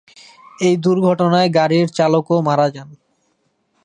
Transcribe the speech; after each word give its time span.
এই 0.59 0.75
দুর্ঘটনায় 0.77 1.49
গাড়ির 1.49 1.87
চালকও 1.97 2.37
মারা 2.41 2.67
যান। 2.69 2.89